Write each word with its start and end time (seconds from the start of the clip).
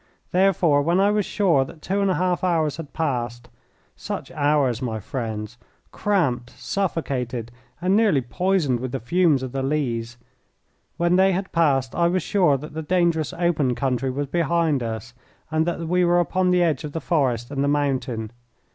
Therefore, 0.31 0.81
when 0.81 0.99
I 0.99 1.11
was 1.11 1.27
sure 1.27 1.63
that 1.63 1.83
two 1.83 2.01
and 2.01 2.09
a 2.09 2.15
half 2.15 2.43
hours 2.43 2.77
had 2.77 2.91
passed 2.91 3.49
such 3.95 4.31
hours, 4.31 4.81
my 4.81 4.99
friends, 4.99 5.59
cramped, 5.91 6.49
suffocated, 6.57 7.51
and 7.79 7.95
nearly 7.95 8.21
poisoned 8.21 8.79
with 8.79 8.93
the 8.93 8.99
fumes 8.99 9.43
of 9.43 9.51
the 9.51 9.61
lees 9.61 10.17
when 10.97 11.17
they 11.17 11.33
had 11.33 11.51
passed, 11.51 11.93
I 11.93 12.07
was 12.07 12.23
sure 12.23 12.57
that 12.57 12.73
the 12.73 12.81
dangerous 12.81 13.31
open 13.33 13.75
country 13.75 14.09
was 14.09 14.25
behind 14.25 14.81
us, 14.81 15.13
and 15.51 15.67
that 15.67 15.87
we 15.87 16.03
were 16.03 16.19
upon 16.19 16.49
the 16.49 16.63
edge 16.63 16.83
of 16.83 16.93
the 16.93 16.99
forest 17.01 17.51
and 17.51 17.63
the 17.63 17.67
mountain. 17.67 18.31